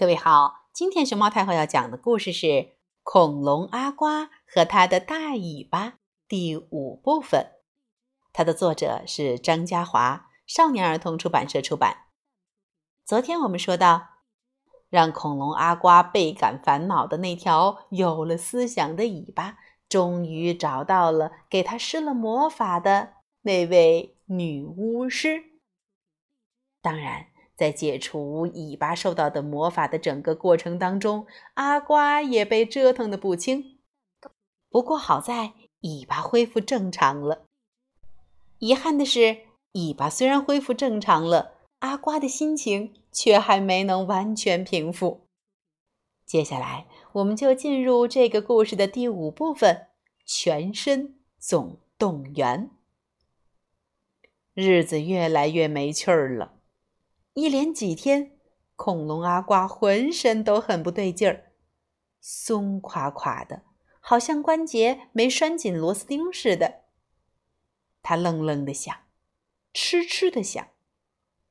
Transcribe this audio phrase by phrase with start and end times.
[0.00, 2.46] 各位好，今天熊猫太后要讲的故事是
[3.02, 5.88] 《恐龙阿瓜和他的大尾巴》
[6.26, 7.48] 第五部分。
[8.32, 12.06] 它的作者是张家华，少年儿童出版社出版。
[13.04, 14.06] 昨天我们说到，
[14.88, 25.42] 让恐龙阿瓜倍感烦恼的那条有了思想的尾巴，终于找到了给他施了魔法的那位女巫师。
[26.80, 27.26] 当然。
[27.60, 33.76] 在解除尾巴受到的魔法的整个过程当中，阿瓜也被折腾的不轻。
[34.70, 37.44] 不过好在尾巴恢复正常了。
[38.60, 39.40] 遗憾的是，
[39.72, 45.26] 尾巴虽然恢复正常了，阿瓜的心情却还没能完全平复。
[46.24, 49.88] 接下来，我们就进入这个故事的第五部分——
[50.24, 52.70] 全身总动员。
[54.54, 56.54] 日子越来越没趣儿了。
[57.34, 58.38] 一连几天，
[58.74, 61.52] 恐龙阿瓜浑身都很不对劲儿，
[62.20, 63.62] 松垮垮的，
[64.00, 66.80] 好像关节没拴紧螺丝钉似的。
[68.02, 68.94] 他愣愣的想，
[69.72, 70.68] 痴痴的想，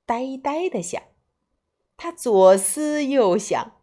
[0.05, 1.01] 呆呆的想。
[1.95, 3.77] 他左思右想，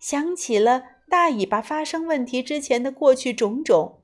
[0.00, 4.02] 想起了大尾巴发生问题之前的过去种种，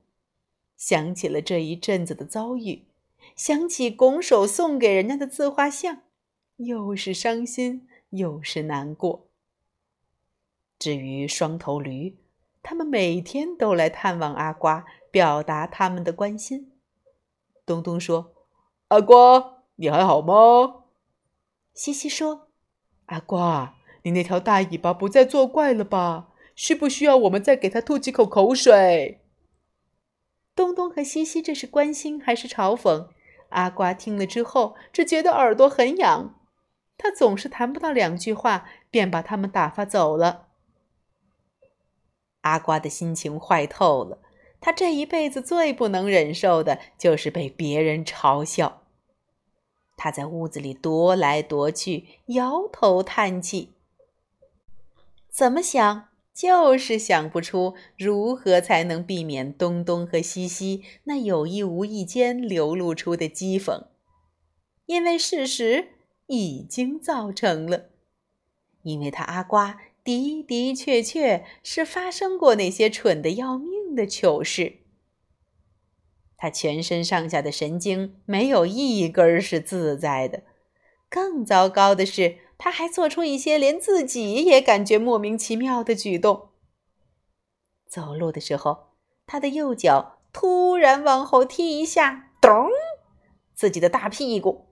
[0.76, 2.86] 想起了这一阵子的遭遇，
[3.34, 6.02] 想起拱手送给人家的自画像。
[6.64, 9.28] 又是伤心又是难过。
[10.78, 12.18] 至于双头驴，
[12.62, 16.72] 他们每天都来探望阿瓜，表达他们的关心。
[17.64, 18.34] 东东说
[18.88, 20.84] ：“阿瓜，你还好吗？”
[21.72, 22.48] 西西说
[23.06, 26.28] ：“阿瓜，你那条大尾巴不再作怪了吧？
[26.54, 29.20] 需不需要我们再给它吐几口口水？”
[30.54, 33.08] 东东和西西这是关心还是嘲讽？
[33.50, 36.40] 阿瓜听了之后，只觉得耳朵很痒。
[36.98, 40.48] 他总是谈不到两句话，便把他们打发走了。
[42.42, 44.18] 阿瓜的心情坏透了，
[44.60, 48.82] 他这一辈子最不能忍受的就是被别人嘲笑。
[49.96, 53.72] 他在屋子里踱来踱去，摇头叹气，
[55.28, 63.86] 怎么想就是想不出如何才能避免东东和西西那有意无意间流露出的讥讽，
[64.86, 65.88] 因为事实。
[66.32, 67.90] 已经造成了，
[68.84, 74.78] 因为他阿瓜的的确确是发生过那些蠢的要命的糗事。
[76.38, 80.42] 他全身上下的神经没有一根是自在的，
[81.10, 86.48] 更糟糕的是，他还做出一些连自己也感觉莫名其妙的举动。
[87.86, 88.94] 走路的时候，
[89.26, 92.70] 他的右脚突然往后踢一下，咚，
[93.54, 94.71] 自己的大屁股。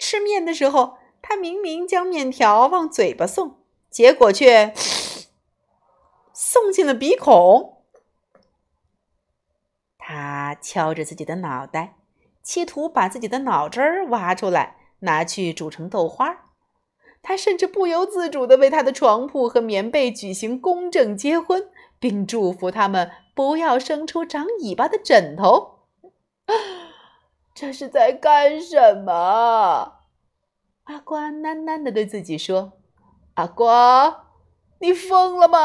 [0.00, 3.58] 吃面的时候，他明明将面条往嘴巴送，
[3.90, 4.72] 结果却
[6.32, 7.84] 送进了鼻孔。
[9.98, 11.96] 他敲着自己的脑袋，
[12.42, 16.46] 企图把自己的脑汁儿挖出来，拿去煮成豆花。
[17.22, 25.80] 他甚至不由自主的为他的床铺和棉被举行公证结婚，并祝福他们不要生出长尾巴的枕头。
[27.54, 29.98] 这是在干什么？
[30.84, 32.72] 阿瓜喃喃的对自己说
[33.34, 34.28] ：“阿瓜，
[34.80, 35.58] 你疯了吗？”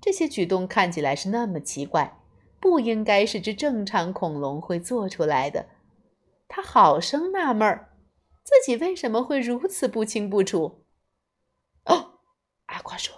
[0.00, 2.18] 这些举动看起来是那么奇怪，
[2.58, 5.68] 不应该是只正常恐龙会做出来的。
[6.48, 7.94] 他好生纳闷儿，
[8.42, 10.84] 自己为什么会如此不清不楚。
[11.84, 12.20] 哦，
[12.66, 13.14] 阿瓜说：“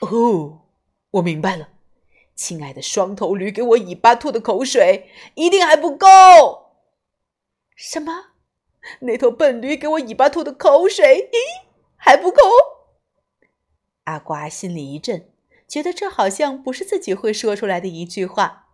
[0.00, 0.66] 哦，
[1.12, 1.70] 我明白了。”
[2.40, 6.08] 亲爱的双头驴，给我尾巴吐的口水一定还不够。
[7.76, 8.30] 什么？
[9.00, 11.36] 那头笨驴给我尾巴吐的口水，咦，
[11.96, 12.40] 还不够？
[14.04, 15.30] 阿瓜心里一震，
[15.68, 18.68] 觉得这好像不是自己会说出来的一句话。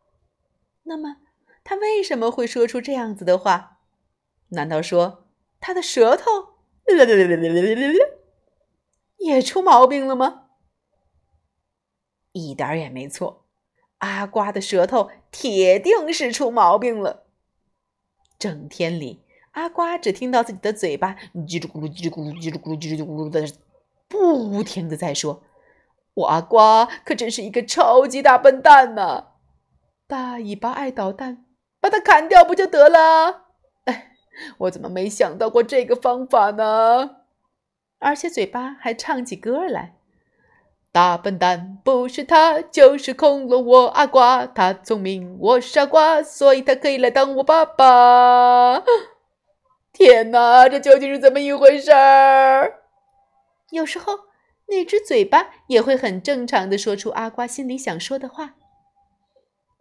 [0.84, 1.16] 那么，
[1.65, 3.81] 他为什么会说出这样子的话？
[4.50, 5.27] 难道说
[5.59, 6.60] 他的舌头
[9.18, 10.51] 也出毛病了吗？
[12.30, 13.42] 一点也没错。
[13.98, 17.25] 阿瓜的舌头铁定是出毛病了。
[18.39, 19.22] 整天里，
[19.53, 23.47] 阿瓜只听到自己的嘴巴叽里咕噜、叽里咕噜、叽里咕噜、叽里咕噜的，
[24.09, 25.43] 不停的在说
[26.13, 29.28] ：“我阿瓜可真是一个超级大笨蛋呢！
[30.07, 31.47] 大尾巴爱捣蛋，
[31.81, 33.47] 把它砍掉不就得了？
[33.84, 34.13] 哎，
[34.59, 37.22] 我怎么没想到过这个方法呢？
[37.99, 39.96] 而且嘴巴还唱起歌来。”
[40.97, 44.47] 大笨蛋不是他，就是恐龙我阿瓜。
[44.47, 48.83] 他聪明，我傻瓜，所以他可以来当我爸爸。
[49.93, 52.81] 天哪，这究竟是怎么一回事儿？
[53.72, 54.21] 有时候，
[54.69, 58.54] 那只嘴巴也会很正常的说出阿瓜心里想说的话。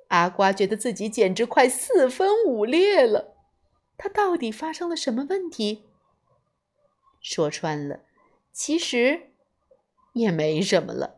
[0.10, 3.38] 阿瓜觉得自己简直快四分五裂了，
[3.98, 5.86] 他到底发生了什么问题？
[7.22, 8.02] 说穿了，
[8.52, 9.30] 其实
[10.16, 11.18] 也没什么了，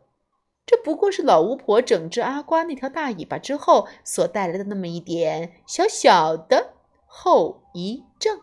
[0.66, 6.74] 这不过是老巫婆整治阿瓜那条大尾巴之后所带来的那么一点小小的
[7.06, 8.40] 后遗症，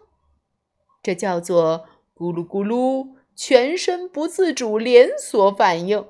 [1.04, 1.86] 这叫做
[2.16, 3.16] 咕噜咕噜。
[3.38, 6.08] 全身不自主连锁反应，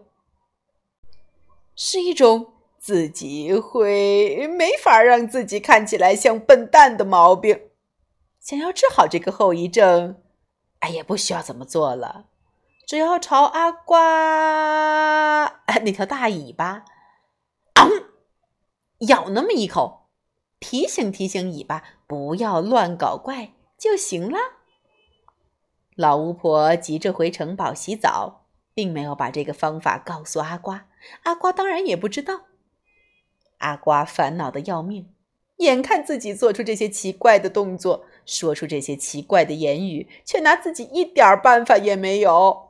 [1.75, 7.61] 是一种自己会没法让自己看起来像笨蛋的毛病。
[8.39, 10.21] 想要治好这个后遗症，
[10.81, 12.27] 哎，也不需要怎么做了，
[12.85, 16.85] 只要朝阿瓜那条大尾巴，
[18.99, 20.07] 咬那么一口，
[20.59, 24.37] 提醒提醒尾巴不要乱搞怪就行了。
[25.95, 28.45] 老巫婆急着回城堡洗澡，
[28.75, 30.87] 并没有把这个方法告诉阿瓜。
[31.23, 32.41] 阿瓜当然也不知道。
[33.57, 35.09] 阿瓜烦恼的要命，
[35.57, 42.64] 眼看自己做出这些奇怪的动作，说出这些奇怪的言语，却拿自己一点办法也没有。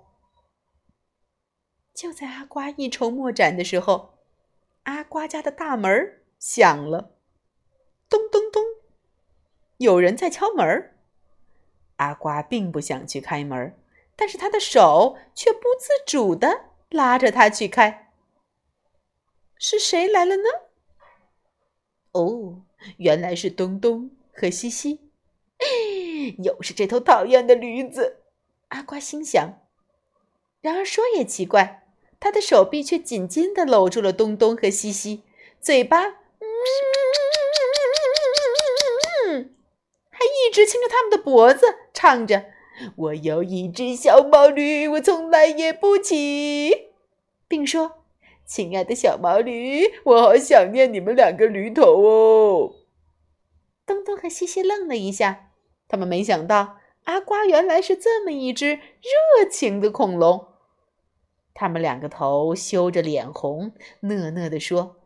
[1.95, 4.19] 就在阿瓜一筹莫展的时候，
[4.83, 7.15] 阿瓜家的大门响了，
[8.09, 8.61] 咚咚咚，
[9.77, 10.93] 有人在敲门。
[11.95, 13.73] 阿瓜并不想去开门，
[14.17, 18.11] 但是他的手却不自主的拉着他去开。
[19.57, 20.43] 是谁来了呢？
[22.11, 22.63] 哦，
[22.97, 25.09] 原来是东东和西西。
[26.39, 28.23] 又是这头讨厌的驴子！
[28.69, 29.61] 阿瓜心想。
[30.59, 31.84] 然而说也奇怪，
[32.25, 35.21] 他的手臂却紧紧的搂住了东东和西西，
[35.61, 36.01] 嘴巴
[39.27, 39.53] 嗯，
[40.09, 41.75] 还一直亲着他们的脖子。
[41.93, 42.45] 唱着
[42.97, 46.93] ：“我有一只小毛驴，我从来也不骑。”
[47.47, 47.99] 并说
[48.43, 52.73] ：“亲爱的小毛驴，我好想念你们两个驴头哦。”
[53.85, 55.51] 东东和西西愣了一下，
[55.87, 58.79] 他们没想到阿瓜原来是这么一只
[59.37, 60.54] 热情的恐龙。
[61.55, 63.71] 他们两个头羞着脸红，
[64.01, 64.97] 讷讷地说：“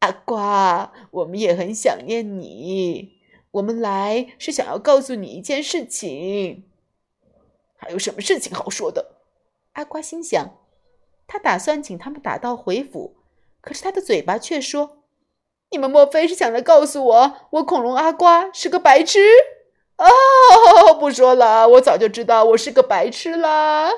[0.00, 3.14] 阿瓜，我们也很想念你。”
[3.52, 6.64] 我们来是想要告诉你一件事情，
[7.76, 9.16] 还有什么事情好说的？
[9.72, 10.58] 阿瓜心想，
[11.26, 13.16] 他打算请他们打道回府，
[13.60, 14.98] 可是他的嘴巴却说
[15.70, 19.20] ：“你们莫非是想来告诉我，我恐龙阿瓜是个白痴？”
[19.96, 23.88] 哦，不说了，我早就知道我是个白痴啦！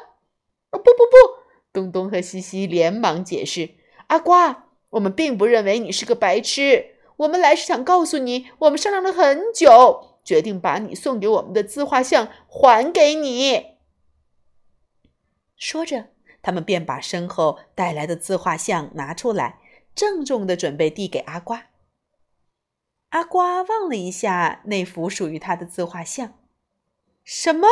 [0.71, 1.46] 不不不，
[1.77, 3.75] 东东和西西连忙解释
[4.09, 13.77] ：“阿瓜，我们并不认为你是个白痴。”我们来是想告诉你，我们商量了很久，决定把你送给我们的自画像还给你。
[15.57, 16.09] 说着，
[16.43, 19.61] 他们便把身后带来的自画像拿出来，
[19.95, 21.67] 郑重的准备递给阿瓜。
[23.11, 26.39] 阿瓜望了一下那幅属于他的自画像，
[27.25, 27.67] 什么？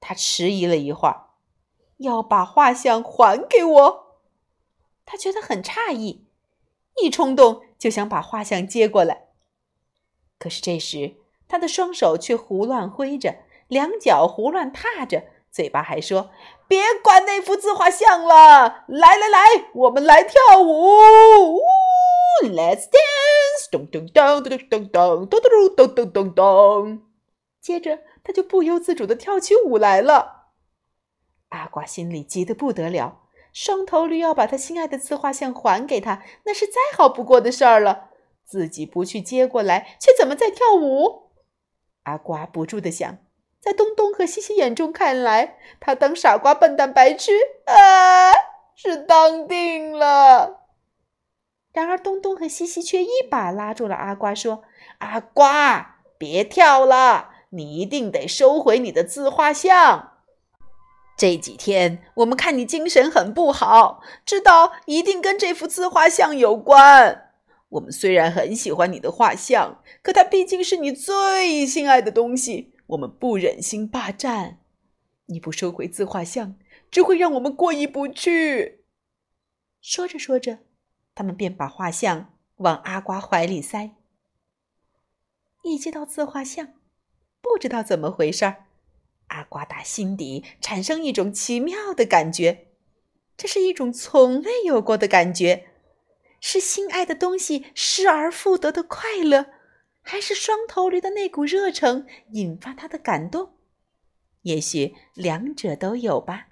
[0.00, 1.30] 他迟疑了一会儿，
[2.04, 4.20] 要把画像还给我？
[5.04, 6.26] 他觉得很诧异，
[7.02, 7.62] 一冲动。
[7.76, 9.28] 就想把画像接过来，
[10.38, 11.16] 可是这时
[11.46, 16.30] 他的双手却胡乱挥着，两脚胡乱踏着，嘴巴还说
[16.66, 21.60] ：“别管那幅自画像了，来来来，我们来跳舞
[22.44, 27.02] ，Let's dance！” 咚咚咚咚咚咚咚咚咚咚咚咚咚。
[27.60, 30.43] 接着他就不由自主的跳起舞来了。
[31.54, 33.20] 阿瓜心里急得不得了。
[33.52, 38.10] 双头驴要把他心爱的自画像还给他，那是再好不过的事儿了。
[38.44, 41.30] 自己不去接过来，却怎么在跳舞？
[42.02, 43.18] 阿瓜不住的想，
[43.60, 47.32] 在东东和西西眼中看来，他当傻瓜、笨蛋、白痴
[47.66, 48.32] 啊，
[48.74, 50.62] 是当定了。
[51.72, 54.64] 然而东东和西西却一把拉住了阿瓜，说
[54.98, 60.10] ：“阿瓜，别跳了，你一定得收回你的自画像。”
[61.16, 67.30] 这几天我们看你精神很不好，知道一定跟这幅自画像有关。
[67.70, 74.58] 我们虽然很喜欢你的画像，可它毕竟是你最心爱的东西，我们不忍心霸占。
[75.26, 76.56] 你不收回自画像，
[76.90, 78.84] 只会让我们过意不去。
[79.80, 80.58] 说着说着，
[81.14, 83.92] 他们便把画像往阿瓜怀里塞。
[85.62, 86.74] 一接到自画像，
[87.40, 88.63] 不知道怎么回事儿。
[89.34, 92.68] 阿瓜打心底产生一种奇妙的感觉，
[93.36, 95.66] 这是一种从未有过的感觉，
[96.40, 99.46] 是心爱的东西失而复得的快乐，
[100.02, 103.54] 还是双头驴的那股热诚引发他的感动？
[104.42, 106.48] 也许两者都有吧。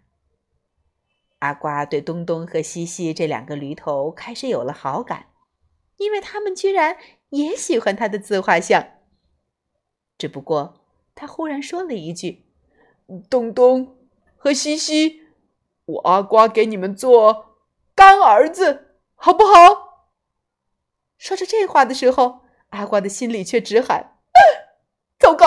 [1.38, 5.26] 阿瓜对东东和西西这两个驴头开始有了好感，
[5.98, 6.96] 因为他们居然
[7.30, 8.88] 也喜欢他的自画像。
[10.18, 10.84] 只不过
[11.14, 12.46] 他忽然说了一句
[13.28, 13.96] ：“东东
[14.36, 15.22] 和西西，
[15.84, 17.56] 我阿瓜给你们做
[17.94, 20.08] 干儿子，好不好？”
[21.18, 22.40] 说着这话的时候，
[22.70, 24.18] 阿瓜的心里却直喊
[25.18, 25.46] ：“糟糕！”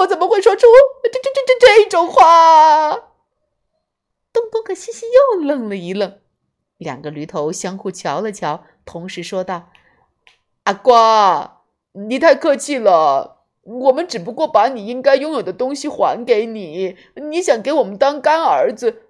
[0.00, 0.66] 我怎么会说出
[1.02, 2.90] 这这这这这种话？
[4.32, 6.20] 东东和西西又愣了一愣，
[6.76, 9.70] 两个驴头相互瞧了瞧，同时说道
[10.64, 13.37] ：“阿瓜，你太客气了，
[13.68, 16.96] 我们只不过把你应该拥有的东西还给你。
[17.14, 19.02] 你想给我们当干儿子？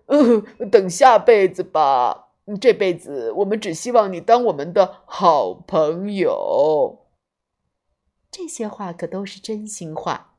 [0.70, 2.30] 等下辈子吧。
[2.60, 7.04] 这辈子我们只希望你当我们的好朋友。”
[8.32, 10.34] 这些话可都是真心话。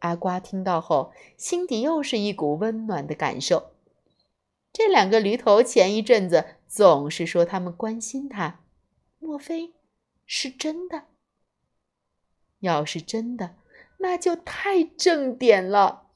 [0.00, 3.72] 阿瓜听到后，心底又是一股温暖的感受。
[4.72, 8.60] 这两个驴头前一阵子总是说他们关心他，
[9.18, 9.74] 莫非
[10.24, 11.09] 是真的？
[12.60, 13.56] 要是真的，
[13.98, 16.06] 那就太正点了。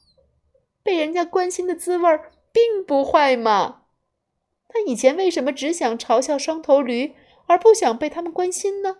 [0.82, 2.20] 被人家关心的滋味
[2.52, 3.82] 并不坏嘛。
[4.68, 7.14] 他以前为什么只想嘲笑双头驴，
[7.46, 8.98] 而不想被他们关心呢？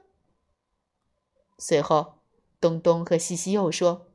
[1.59, 2.21] 随后，
[2.61, 4.07] 东东和西西又说。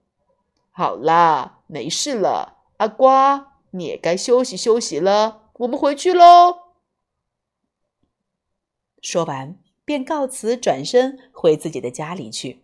[0.71, 5.51] 好啦，没事了，阿瓜，你也该休息休息了。
[5.55, 6.69] 我们回去喽。
[9.01, 12.63] 说完，便告辞，转身回自己的家里去。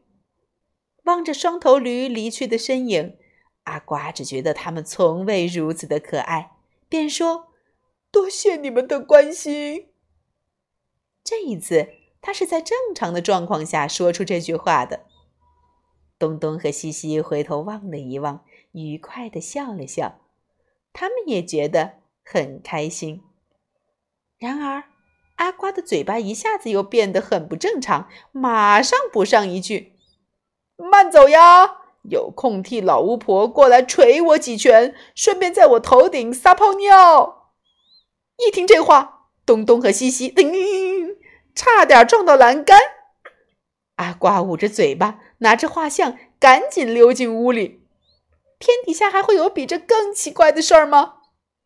[1.05, 3.17] 望着双头驴离去的身影，
[3.63, 6.51] 阿瓜只觉得他们从未如此的可爱，
[6.87, 7.47] 便说
[8.11, 9.87] ：“多谢你们的关心。”
[11.23, 11.89] 这一次，
[12.21, 15.05] 他是在正常的状况下说出这句话的。
[16.17, 20.21] 东东和西西回头望了一望，愉快的笑了笑，
[20.93, 23.21] 他们也觉得很开心。
[24.37, 24.85] 然而，
[25.35, 29.93] 阿瓜的嘴巴一下子又变得很不正常，马上补上一句
[30.77, 31.77] ：“慢走呀！
[32.03, 37.51] 有空替老巫婆过来捶我几拳，顺便在我头顶撒泡尿。”
[38.45, 41.17] 一听这话，东东和西西叮叮，
[41.55, 42.79] 差点撞到栏杆。
[43.95, 45.19] 阿瓜捂着嘴巴。
[45.39, 47.81] 拿着画像，赶紧溜进屋里。
[48.57, 51.15] 天底下还会有比这更奇怪的事儿吗？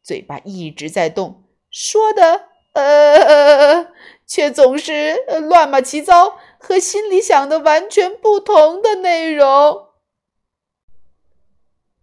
[0.03, 3.91] 嘴巴一直在动，说的呃，
[4.29, 5.15] 却总是
[5.49, 9.89] 乱码七糟，和心里想的完全不同的内容。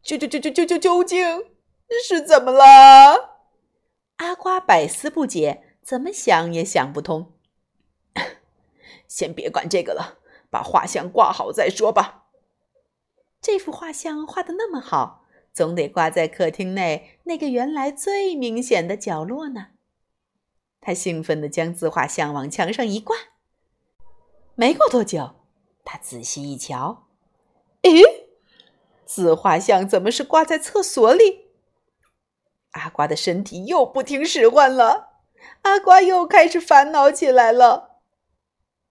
[0.02, 1.44] 究究究究究究究竟
[2.04, 3.36] 是怎么了？
[4.16, 7.32] 阿瓜百思不解，怎么想也想不通。
[9.06, 10.18] 先别管这个了。
[10.48, 12.28] 把画像挂好再说吧。
[13.42, 19.75] 这幅画像画的那么好，总得挂在客厅内那个原来最明显的角落呢。
[20.86, 23.16] 他兴奋地将自画像往墙上一挂。
[24.54, 25.34] 没过多久，
[25.84, 27.08] 他仔细一瞧，
[27.82, 28.28] 诶，
[29.04, 31.48] 自画像怎么是挂在厕所里？
[32.70, 35.08] 阿瓜的身体又不听使唤了，
[35.62, 38.02] 阿瓜又开始烦恼起来了。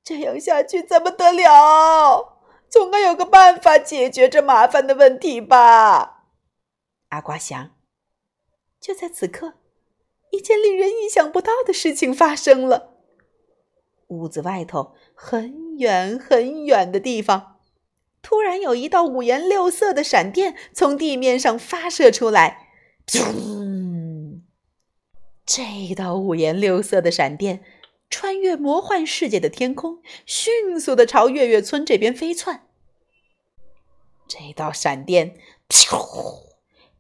[0.04, 2.42] 这样下去怎么得了？
[2.68, 6.26] 总该有个办法解决这麻烦的问题吧。
[7.08, 7.72] 阿瓜想。
[8.82, 9.54] 就在此刻，
[10.36, 12.96] 一件令人意想不到的事情发生了。
[14.08, 17.60] 屋子外头很远很远的地方，
[18.22, 22.70] 突然有一道五颜六色的闪电从地面上发射出来。
[23.08, 24.42] 砰！
[25.46, 27.64] 这道五颜六色的闪电。
[28.08, 32.68] 穿越魔幻世界的天空，迅速的朝月月村这边飞窜。
[34.28, 35.36] 这道闪电，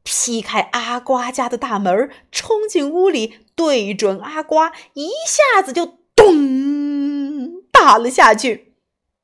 [0.05, 8.75] 劈开阿瓜家的大门，冲进屋里，对准阿瓜，一下子就咚打了下去。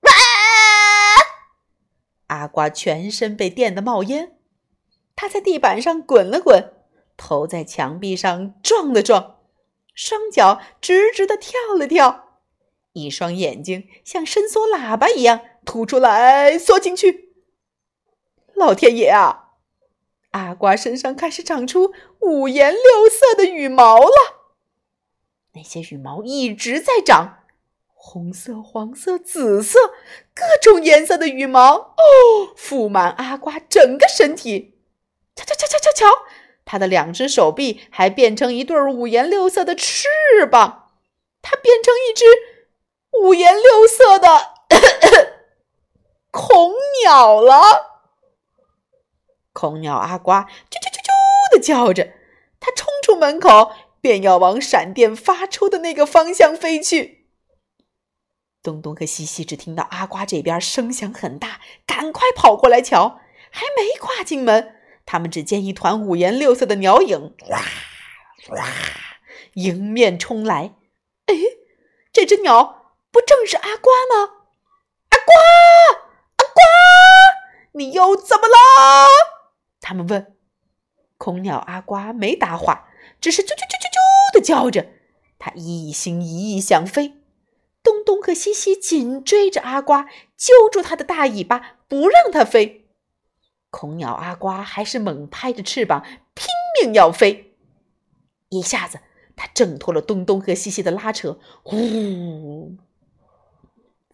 [0.02, 0.12] 啊
[2.28, 4.38] 阿瓜全身被电得冒烟，
[5.16, 6.74] 他在地板上滚了滚，
[7.16, 9.38] 头在墙壁上撞了撞。
[9.94, 12.40] 双脚直直的跳了跳，
[12.94, 17.36] 一双眼睛像伸缩喇叭一样凸出来，缩进去。
[18.56, 19.41] 老天爷啊！
[20.32, 24.52] 阿瓜身上开始长出五颜六色的羽毛了，
[25.54, 27.40] 那些羽毛一直在长，
[27.94, 29.94] 红色、黄色、紫色，
[30.34, 34.78] 各种颜色的羽毛哦，覆满阿瓜整个身体。
[35.36, 36.08] 瞧瞧瞧瞧瞧瞧！
[36.64, 40.08] 他的两只手臂还变成一对五颜六色的翅
[40.50, 40.92] 膀，
[41.42, 42.26] 他变成一只
[43.20, 44.54] 五颜六色的
[46.32, 46.74] 恐
[47.04, 47.91] 鸟了。
[49.54, 52.14] 恐鸟阿瓜啾啾啾啾的叫着，
[52.60, 57.28] 它冲出门口，便要往闪电发出的那个方向飞去。
[58.64, 63.20] 东东和西西只听到阿瓜这边声响很大，赶快跑过来瞧。
[63.54, 67.60] 还没跨进门，他们只见一团五颜六色的鸟影，哇
[68.56, 68.66] 哇，
[69.56, 70.76] 迎面冲来。
[71.26, 71.36] 哎，
[72.14, 74.36] 这只鸟不正是阿瓜吗？
[75.10, 75.36] 阿瓜，
[76.38, 76.64] 阿瓜，
[77.74, 78.56] 你又怎么了？
[79.92, 80.38] 他们问。
[81.18, 82.88] 空鸟阿瓜没答话，
[83.20, 84.88] 只是啾啾啾啾啾的叫着。
[85.38, 87.16] 它一心一意想飞。
[87.84, 90.04] 东东和西西紧追着阿瓜，
[90.38, 92.88] 揪住它的大尾巴，不让它飞。
[93.70, 96.02] 恐鸟阿瓜还是猛拍着翅膀，
[96.34, 96.48] 拼
[96.82, 97.58] 命要飞。
[98.48, 99.02] 一下子，
[99.36, 102.78] 它挣脱了东东和西西的拉扯，呼，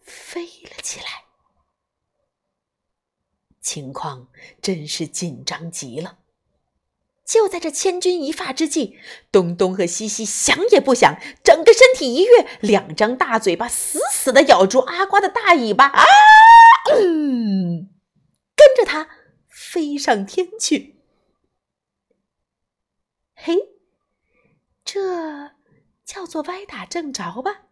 [0.02, 1.27] 飞了起来。
[3.68, 4.28] 情况
[4.62, 6.20] 真是紧张极了。
[7.22, 8.98] 就在这千钧一发之际，
[9.30, 16.02] 东东和西西想也不想，整个身体一跃，两张大嘴巴死死的咬住阿瓜的大尾巴，啊，
[16.94, 17.90] 嗯，
[18.56, 19.10] 跟着他
[19.46, 20.96] 飞上天去。
[23.34, 23.54] 嘿，
[24.82, 25.50] 这
[26.06, 27.64] 叫做歪打正着吧？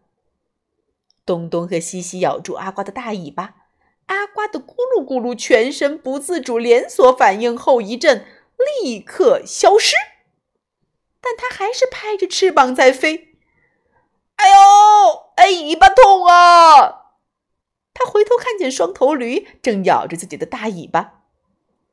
[1.25, 3.66] 东东和西西咬住阿瓜的大尾巴，
[4.07, 8.25] 阿瓜的咕噜咕噜，全身不自主连锁反应后遗症。
[8.81, 9.95] 立刻消失，
[11.21, 13.35] 但它还是拍着翅膀在飞。
[14.37, 14.55] 哎呦，
[15.35, 17.13] 哎，尾巴痛啊！
[17.93, 21.21] 他回头看见双头驴正咬着自己的大尾巴，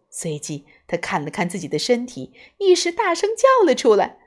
[0.08, 4.18] 随即他看了看自己的身体，一时大声叫了出来：“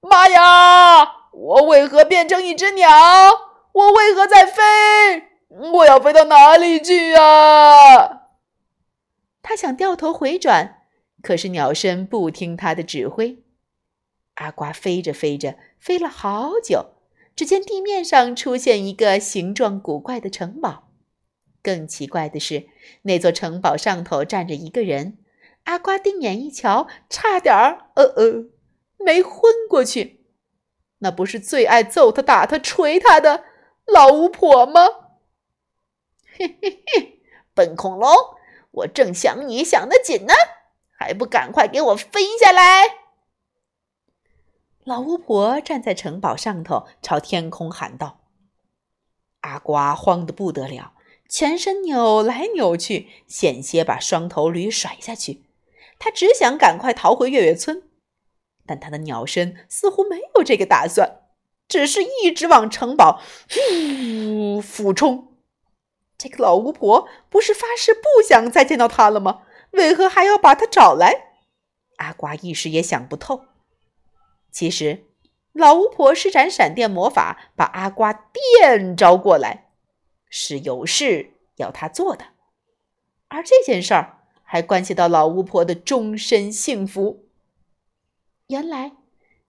[0.00, 1.26] 妈呀！
[1.32, 2.88] 我为何变成一只鸟？
[3.72, 5.29] 我为何在飞？
[5.50, 8.22] 我要飞到哪里去啊？”
[9.42, 10.78] 他想掉头回转。
[11.22, 13.42] 可是鸟身不听他的指挥，
[14.36, 16.94] 阿瓜飞着飞着，飞了好久，
[17.36, 20.88] 只见地面上出现一个形状古怪的城堡。
[21.62, 22.68] 更奇怪的是，
[23.02, 25.18] 那座城堡上头站着一个人。
[25.64, 28.46] 阿瓜定眼一瞧，差点儿呃呃
[28.96, 30.24] 没昏过去。
[31.00, 33.44] 那不是最爱揍他、打他、捶他的
[33.84, 35.09] 老巫婆吗？
[36.36, 37.20] 嘿嘿嘿，
[37.54, 38.10] 笨恐龙，
[38.70, 40.34] 我正想你想得紧呢。
[40.98, 42.82] 还不赶快给我飞下来！
[44.84, 48.20] 老巫婆站在城堡上头，朝天空喊道
[49.40, 50.92] ：“阿瓜慌得不得了，
[51.26, 55.44] 全身扭来扭去，险些把双头驴甩下去。
[55.98, 57.82] 他只想赶快逃回月月村，
[58.66, 61.22] 但他的鸟身似乎没有这个打算，
[61.66, 65.29] 只是一直往城堡 呼俯冲。
[66.20, 71.28] 这个老巫婆不是发誓不想再见到他了吗？”为何还要把他找来？
[71.96, 73.46] 阿瓜一时也想不透。
[74.52, 75.06] 其实，
[75.52, 79.70] 老巫婆施展闪电魔法，把阿瓜电招过来，
[80.28, 82.26] 是有事要他做的。
[83.28, 87.24] 而这件事儿还关系到老巫婆的终身幸福。
[88.48, 88.92] 原来，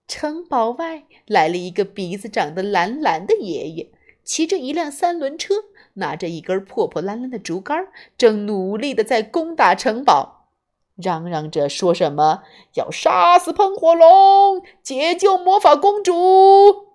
[0.08, 3.92] 城堡外来了一个鼻子长得蓝蓝的爷爷，
[4.24, 5.56] 骑着一辆三轮车。
[5.96, 10.48] 拿着一根破破烂烂的竹竿，正努力的在攻打城堡，
[10.96, 12.44] 嚷嚷着说什么
[12.76, 16.88] 要杀死喷火龙，解救魔法公主。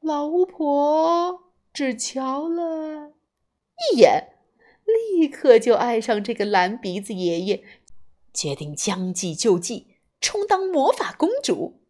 [0.00, 1.40] 老巫婆
[1.72, 3.12] 只瞧了
[3.92, 4.34] 一眼，
[4.84, 7.64] 立刻就爱上这个蓝鼻子爷爷，
[8.32, 11.80] 决定将计就计，充当魔法公主。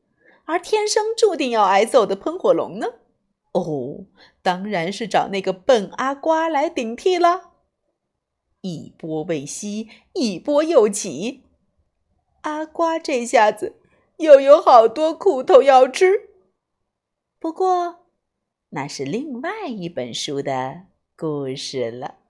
[0.47, 2.87] 而天生注定要挨揍的喷火龙呢？
[3.61, 4.07] 哦，
[4.43, 7.53] 当然是找那个笨阿瓜来顶替了。
[8.61, 11.45] 一波未息，一波又起，
[12.43, 13.77] 阿瓜这下子
[14.17, 16.31] 又有好多苦头要吃。
[17.39, 18.07] 不过，
[18.71, 20.83] 那是另外一本书的
[21.17, 22.26] 故事了。